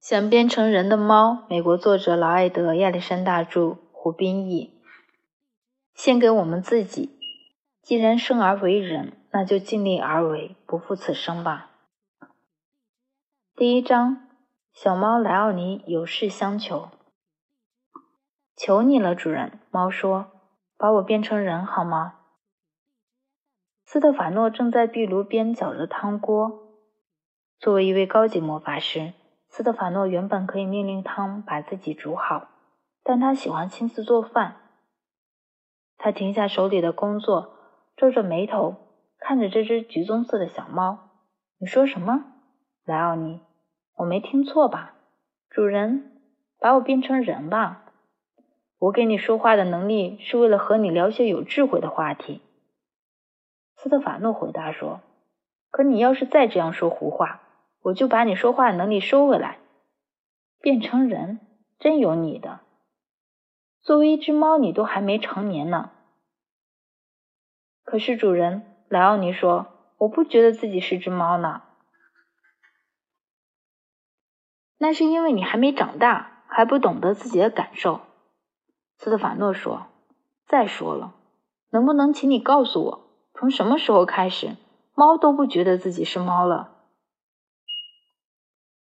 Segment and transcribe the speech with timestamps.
[0.00, 4.80] 想变成人的猫，美国作者劳埃德·亚历山大著，胡斌译。
[5.94, 7.18] 献给我们自己。
[7.82, 11.72] 既然生而为人，那就尽力而为，不负此生吧。
[13.54, 14.26] 第一章，
[14.72, 16.88] 小猫莱奥尼有事相求。
[18.56, 19.60] 求你了，主人。
[19.70, 20.32] 猫说
[20.78, 22.14] ：“把我变成人好吗？”
[23.84, 26.70] 斯特法诺正在壁炉边搅着汤锅。
[27.58, 29.12] 作为一位高级魔法师。
[29.50, 32.46] 斯特法诺原本可以命令汤把自己煮好，
[33.02, 34.56] 但他喜欢亲自做饭。
[35.98, 37.58] 他停下手里的工作，
[37.96, 38.76] 皱着眉头
[39.18, 41.10] 看着这只橘棕色的小猫。
[41.58, 42.26] “你说什么，
[42.84, 43.40] 莱奥尼？
[43.96, 44.94] 我没听错吧？
[45.50, 46.22] 主人，
[46.60, 47.86] 把我变成人吧！
[48.78, 52.40] 我给你说话的能力是为了和你聊些有智慧的话题。”
[53.74, 55.00] 斯特法诺回答说
[55.70, 57.40] ，“可你要是再这样说胡话。”
[57.82, 59.58] 我就把你说话的能力收回来，
[60.60, 61.40] 变成人，
[61.78, 62.60] 真有你的。
[63.80, 65.90] 作为一只猫，你都还没成年呢。
[67.84, 69.66] 可是主人莱奥尼说，
[69.98, 71.62] 我不觉得自己是只猫呢。
[74.78, 78.00] 那是因为你还没长大，还不懂得自己的感受。
[78.96, 79.86] 斯特法诺说。
[80.46, 81.14] 再说了，
[81.70, 84.56] 能不能请你告诉我，从什么时候开始，
[84.96, 86.79] 猫都不觉得自己是猫了？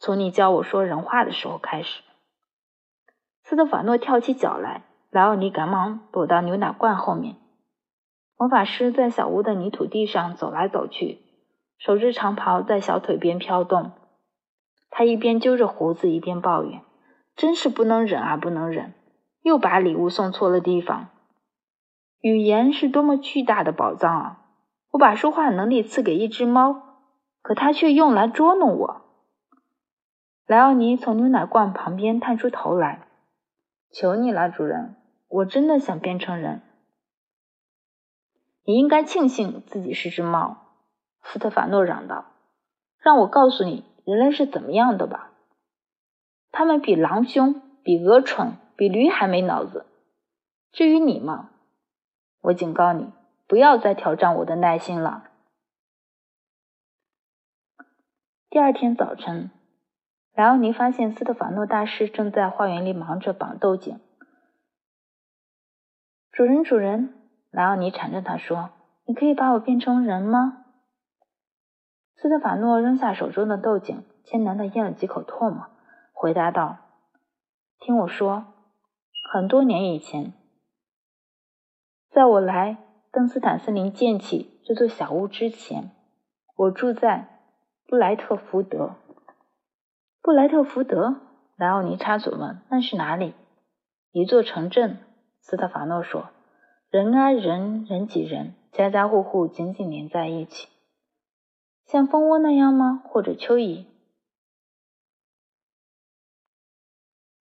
[0.00, 2.02] 从你教我说人话的时候开始，
[3.42, 7.34] 斯特法诺跳起脚来，莱奥尼赶忙躲到牛奶罐后面。
[8.36, 11.18] 魔法师在小屋的泥土地上走来走去，
[11.78, 13.90] 手织长袍在小腿边飘动。
[14.88, 16.80] 他一边揪着胡子，一边抱怨
[17.34, 18.94] ：“真是不能忍啊，不能忍！
[19.42, 21.08] 又把礼物送错了地方。
[22.20, 24.40] 语言是多么巨大的宝藏啊！
[24.92, 26.82] 我把说话能力赐给一只猫，
[27.42, 29.02] 可它却用来捉弄我。”
[30.48, 33.06] 莱奥尼从牛奶罐旁边探出头来
[33.92, 34.96] ，“求你了，主人，
[35.28, 36.62] 我真的想变成人。
[38.64, 40.56] 你应该庆幸自己是只猫。”
[41.22, 42.32] 斯特法诺嚷道
[42.98, 45.32] ，“让我告诉你，人类是怎么样的吧？
[46.50, 49.84] 他们比狼凶，比鹅蠢，比驴还没脑子。
[50.72, 51.50] 至于你嘛，
[52.40, 53.12] 我警告你，
[53.46, 55.28] 不要再挑战我的耐心了。”
[58.48, 59.50] 第二天早晨。
[60.38, 63.98] 莱奥尼发现斯特法诺大师正在花园里忙着绑豆茎。
[66.30, 67.12] 主人，主人，
[67.50, 68.70] 莱奥尼缠着他说
[69.04, 70.64] ：“你可以把我变成人吗？”
[72.14, 75.66] 斯特法诺扔下手中的豆茎，艰难的咽了几口唾沫，
[76.12, 76.76] 回答道
[77.80, 78.46] ：“听我说，
[79.32, 80.32] 很多年以前，
[82.10, 82.76] 在我来
[83.10, 85.90] 登斯坦森林建起这座小屋之前，
[86.54, 87.40] 我住在
[87.88, 88.94] 布莱特福德。”
[90.20, 91.20] 布莱特福德，
[91.56, 93.34] 莱奥尼插嘴问：“那是哪里？”
[94.12, 94.98] 一座城镇。
[95.40, 96.28] 斯特法诺说
[96.90, 100.68] ：“人挨人，人挤人，家家户户紧紧连在一起，
[101.86, 103.02] 像蜂窝那样吗？
[103.06, 103.86] 或者蚯蚓？”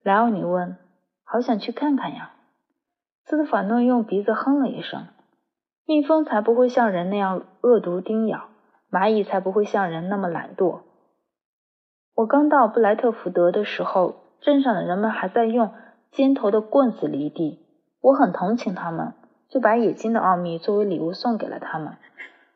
[0.04, 0.78] 莱奥尼问
[1.26, 2.36] ：“好想去看看呀。”
[3.26, 5.08] 斯特法诺用鼻子哼了一声
[5.84, 8.50] ：“蜜蜂才不会像人那样恶毒叮咬，
[8.90, 10.84] 蚂蚁才不会像人那么懒惰。”
[12.18, 15.70] 我刚到布莱特福德的时候，镇上的人们还在用
[16.10, 17.60] 尖头的棍子犁地。
[18.02, 19.14] 我很同情他们，
[19.50, 21.98] 就把冶金的奥秘作为礼物送给了他们。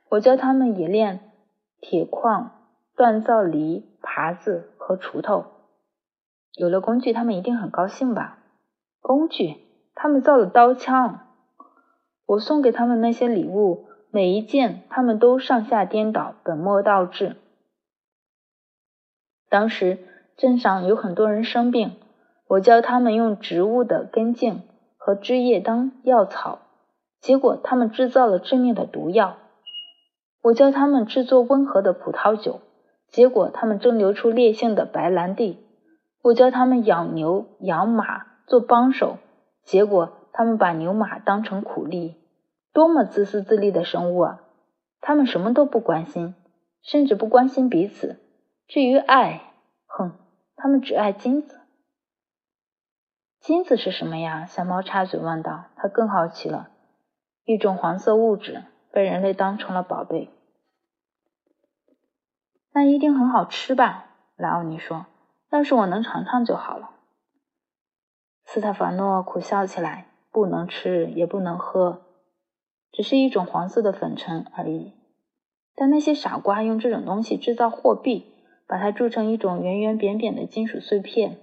[0.10, 1.20] 我教他们冶炼
[1.80, 2.50] 铁矿、
[2.98, 5.46] 锻造犁、耙子和锄头。
[6.56, 8.40] 有了工具，他们一定很高兴吧？
[9.00, 9.58] 工具？
[9.94, 11.20] 他们造了刀枪。
[12.26, 17.36] 我送给他们那些礼物，每一件他们都上下颠倒，本末倒置。
[19.52, 19.98] 当时
[20.38, 21.98] 镇上有很多人生病，
[22.48, 24.62] 我教他们用植物的根茎
[24.96, 26.60] 和枝叶当药草，
[27.20, 29.36] 结果他们制造了致命的毒药。
[30.42, 32.62] 我教他们制作温和的葡萄酒，
[33.10, 35.60] 结果他们蒸馏出烈性的白兰地。
[36.22, 39.18] 我教他们养牛养马做帮手，
[39.66, 42.16] 结果他们把牛马当成苦力。
[42.72, 44.40] 多么自私自利的生物啊！
[45.02, 46.36] 他们什么都不关心，
[46.82, 48.21] 甚至不关心彼此。
[48.72, 49.52] 至于爱，
[49.86, 50.14] 哼，
[50.56, 51.60] 他们只爱金子。
[53.42, 54.46] 金子是什么呀？
[54.46, 55.66] 小猫插嘴问道。
[55.76, 56.70] 它更好奇了。
[57.44, 60.30] 一种黄色物质被人类当成了宝贝。
[62.72, 64.06] 那一定很好吃吧？
[64.38, 65.06] 莱奥尼说。
[65.50, 66.92] 要是我能尝尝就好了。
[68.46, 70.08] 斯特法诺苦笑起来。
[70.32, 72.06] 不能吃，也不能喝，
[72.94, 74.94] 只是一种黄色的粉尘而已。
[75.76, 78.31] 但那些傻瓜用这种东西制造货币。
[78.72, 81.40] 把它铸成一种圆圆扁扁的金属碎片。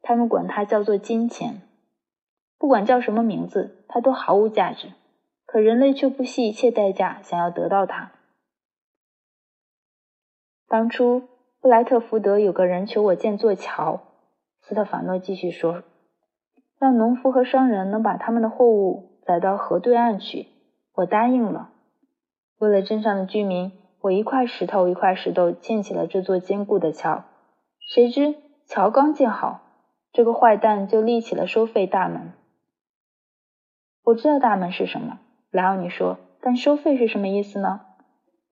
[0.00, 1.60] 他们管它叫做金钱。
[2.58, 4.88] 不管叫什么名字，它都毫无价值。
[5.44, 8.12] 可人类却不惜一切代价想要得到它。
[10.66, 11.28] 当初
[11.60, 14.00] 布莱特福德有个人求我建座桥，
[14.62, 15.82] 斯特法诺继续说，
[16.78, 20.46] 让农夫和商人能把他们的货物载到河对岸去。
[20.94, 21.70] 我答应了。
[22.56, 23.72] 为了镇上的居民，
[24.02, 27.24] 我一块石头一块石头建起了这座坚固的桥。
[27.78, 28.34] 谁知
[28.66, 29.60] 桥刚建好，
[30.12, 32.32] 这个坏蛋就立起了收费大门。
[34.04, 35.20] 我知道大门是什么。
[35.50, 37.80] 莱奥尼说：“但收费是什么意思呢？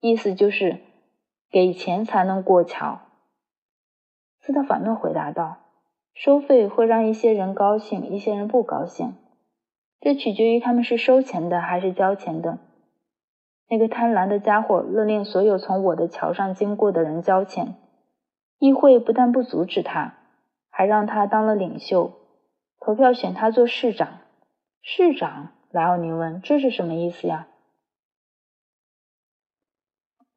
[0.01, 0.81] 意思就是
[1.51, 3.01] 给钱才能过桥。”
[4.41, 5.59] 斯特法诺回答道
[6.13, 9.15] ：“收费会让一些人高兴，一些人不高兴，
[10.01, 12.59] 这取决于他们是收钱的还是交钱的。
[13.69, 17.75] 那个贪婪的家伙勒令所有从我的桥上经过的人交钱。
[18.59, 20.15] 议会不但不阻止他，
[20.71, 22.13] 还让他当了领袖，
[22.81, 24.09] 投票选他做市长。
[24.83, 27.47] 市长。”莱奥尼问：“这是什么意思呀？”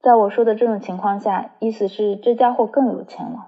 [0.03, 3.47] 在我说的这种情况下，意思是这家伙更有钱了。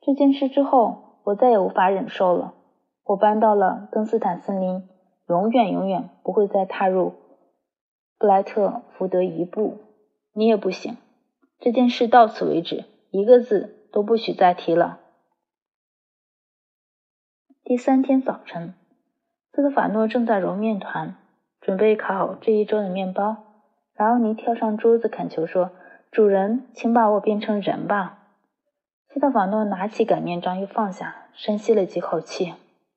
[0.00, 2.54] 这件事之后，我再也无法忍受了。
[3.04, 4.88] 我搬到了登斯坦森林，
[5.28, 7.14] 永远永远不会再踏入
[8.18, 9.78] 布莱特福德一步。
[10.32, 10.96] 你也不行。
[11.60, 14.98] 这件事到此为止，一个字都不许再提了。
[17.62, 18.74] 第三天早晨。
[19.52, 21.16] 斯特法诺正在揉面团，
[21.60, 23.36] 准备烤这一周的面包。
[23.94, 25.70] 莱奥尼跳上桌子恳求说
[26.10, 28.18] ：“主人，请把我变成人吧。”
[29.08, 32.54] 斯特法诺拿起擀面杖又放下，深吸了几口气。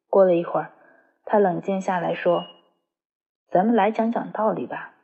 [0.09, 0.71] 过了一会儿，
[1.23, 2.43] 他冷静下来说
[3.51, 4.95] ：“咱们来讲讲道理吧，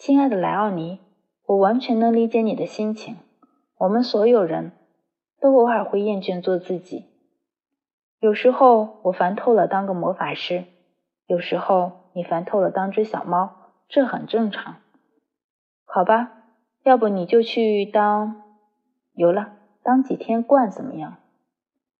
[0.00, 0.98] 亲爱的莱奥尼，
[1.44, 3.18] 我完全能理解你的心情。
[3.76, 4.72] 我们所有人
[5.38, 7.04] 都偶尔会厌倦做自己。”
[8.18, 10.64] 有时候我烦透了当个魔法师，
[11.26, 14.76] 有时候你烦透了当只小猫，这很正常。
[15.84, 16.44] 好吧，
[16.82, 18.42] 要不你就去当，
[19.12, 21.18] 有了，当几天鹳怎么样？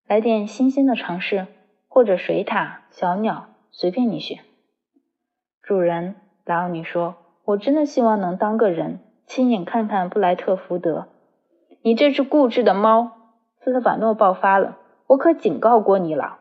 [0.07, 1.49] 来点新鲜的尝试，
[1.87, 4.39] 或者水獭、小鸟，随便你选。
[5.61, 6.15] 主人，
[6.47, 7.17] 莱奥尼说
[7.51, 11.09] ：“我真的希望能当个人，亲眼看看布莱特福德。”
[11.83, 13.13] 你这只固执的猫！
[13.61, 14.79] 斯特法诺爆发了。
[15.07, 16.39] 我可警告过你了。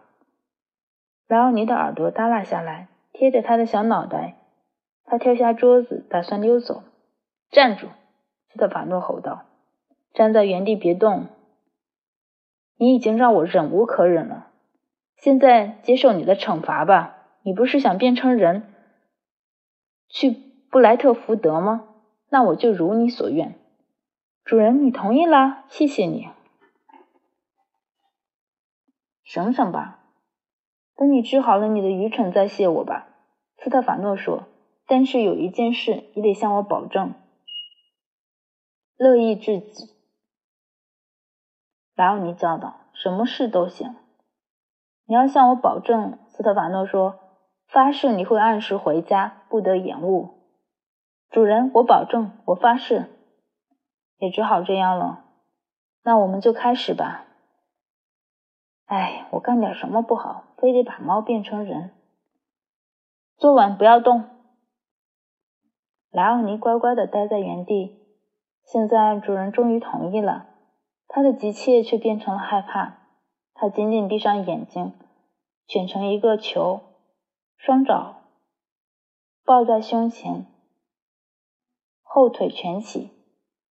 [1.28, 4.38] 莱奥尼的耳朵耷拉下来，贴着他的小脑袋。
[5.06, 6.84] 他跳下桌子，打算溜走。
[7.50, 7.88] 站住！
[8.52, 9.46] 斯特法诺吼道
[10.14, 11.28] ：“站在原地别动！
[12.78, 14.48] 你已经让我忍无可忍了。
[15.16, 17.16] 现在接受你的惩罚吧。
[17.42, 18.74] 你不是想变成人，
[20.10, 21.88] 去布莱特福德吗？
[22.30, 23.56] 那我就如你所愿。
[24.44, 25.66] 主人，你同意了？
[25.68, 26.30] 谢谢你。”
[29.24, 30.00] 省省吧，
[30.96, 33.08] 等你治好了你的愚蠢再谢我吧。”
[33.58, 34.44] 斯特法诺说。
[34.86, 37.14] “但是有一件事，你得向我保证。”
[38.98, 39.92] 乐意至极。
[41.96, 43.96] 莱奥尼叫道，“什么事都行。
[45.06, 47.20] 你要向我保证。”斯特法诺说
[47.70, 50.39] ，“发誓你会按时回家，不得延误。”
[51.30, 53.10] 主人，我保证，我发誓。
[54.18, 55.26] 也只好这样了。
[56.04, 57.26] 那我们就开始吧。
[58.86, 61.92] 哎，我干点什么不好，非得把猫变成人？
[63.38, 64.26] 昨晚不要动。
[66.10, 67.98] 莱奥尼乖乖的待在原地。
[68.64, 70.48] 现在主人终于同意了，
[71.08, 72.98] 他的急切却变成了害怕。
[73.54, 74.94] 他紧紧闭上眼睛，
[75.68, 76.82] 卷成一个球，
[77.58, 78.24] 双爪
[79.44, 80.46] 抱在胸前，
[82.12, 83.12] 后腿蜷起，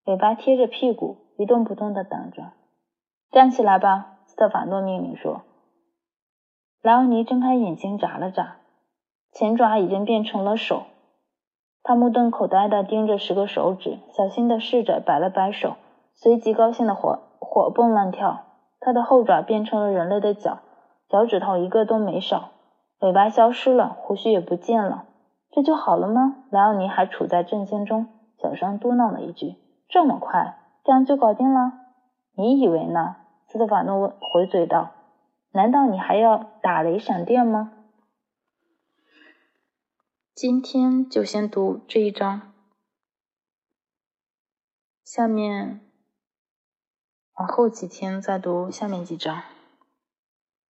[0.04, 2.52] 尾巴贴着屁股，一动不动的等着。
[3.32, 4.20] 站起来吧。
[4.26, 5.42] 斯特法诺命令说
[6.80, 8.58] ：“莱奥尼睁开眼睛，眨了眨，
[9.32, 10.84] 前爪已经变成了手。
[11.82, 15.74] 他目瞪口呆地盯着十个手指，小心地试着摆了摆手，
[16.14, 18.44] 随即高兴地活活蹦乱跳。
[18.78, 20.60] 他的后爪变成了人类的脚，
[21.08, 22.50] 脚趾头一个都没少，
[23.00, 25.06] 尾巴消失了，胡须也不见了。
[25.50, 28.06] 这就好了吗？”莱奥尼还处在震惊中，
[28.40, 29.56] 小声嘟囔了一句
[29.88, 31.72] ：“这么快，这样就搞定了？
[32.34, 33.16] 你以为呢？”
[33.50, 34.92] 斯特法诺回嘴道
[35.52, 37.72] ：“难道你还要打雷闪电吗？”
[40.34, 42.52] 今天就先读这一章，
[45.02, 45.80] 下面
[47.34, 49.42] 往后几天再读下面几章。